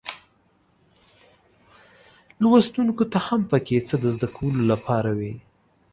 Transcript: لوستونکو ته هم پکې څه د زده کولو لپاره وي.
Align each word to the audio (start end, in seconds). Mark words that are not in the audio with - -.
لوستونکو 2.41 3.03
ته 3.11 3.17
هم 3.27 3.41
پکې 3.51 3.77
څه 3.87 3.95
د 4.03 4.05
زده 4.15 4.27
کولو 4.35 4.61
لپاره 4.71 5.11
وي. 5.19 5.33